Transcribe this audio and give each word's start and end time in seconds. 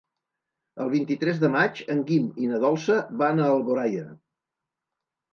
El 0.85 0.87
vint-i-tres 0.93 1.41
de 1.41 1.49
maig 1.55 1.81
en 1.95 1.99
Guim 2.07 2.31
i 2.45 2.49
na 2.53 2.61
Dolça 2.63 2.95
van 3.19 3.41
a 3.43 3.51
Alboraia. 3.57 4.07